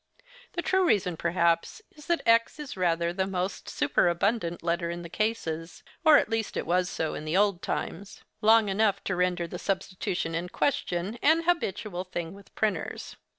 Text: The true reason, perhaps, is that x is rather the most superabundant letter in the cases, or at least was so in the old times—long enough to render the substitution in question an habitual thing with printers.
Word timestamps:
The 0.53 0.63
true 0.63 0.83
reason, 0.83 1.15
perhaps, 1.15 1.79
is 1.91 2.07
that 2.07 2.23
x 2.25 2.57
is 2.59 2.75
rather 2.75 3.13
the 3.13 3.27
most 3.27 3.69
superabundant 3.69 4.63
letter 4.63 4.89
in 4.89 5.03
the 5.03 5.09
cases, 5.09 5.83
or 6.03 6.17
at 6.17 6.27
least 6.27 6.57
was 6.63 6.89
so 6.89 7.13
in 7.13 7.23
the 7.23 7.37
old 7.37 7.61
times—long 7.61 8.67
enough 8.67 9.03
to 9.03 9.15
render 9.15 9.45
the 9.45 9.59
substitution 9.59 10.33
in 10.33 10.49
question 10.49 11.19
an 11.21 11.43
habitual 11.43 12.03
thing 12.03 12.33
with 12.33 12.55
printers. 12.55 13.15